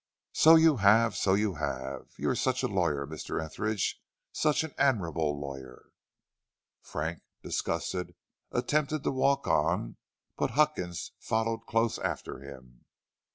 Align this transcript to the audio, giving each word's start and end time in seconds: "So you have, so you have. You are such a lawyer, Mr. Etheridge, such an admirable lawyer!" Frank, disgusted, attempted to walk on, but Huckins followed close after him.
"So 0.33 0.55
you 0.55 0.77
have, 0.77 1.15
so 1.15 1.35
you 1.35 1.53
have. 1.57 2.07
You 2.17 2.31
are 2.31 2.35
such 2.35 2.63
a 2.63 2.67
lawyer, 2.67 3.05
Mr. 3.05 3.39
Etheridge, 3.39 4.01
such 4.31 4.63
an 4.63 4.73
admirable 4.79 5.39
lawyer!" 5.39 5.91
Frank, 6.81 7.21
disgusted, 7.43 8.15
attempted 8.51 9.03
to 9.03 9.11
walk 9.11 9.45
on, 9.45 9.97
but 10.37 10.57
Huckins 10.57 11.11
followed 11.19 11.67
close 11.67 11.99
after 11.99 12.39
him. 12.39 12.83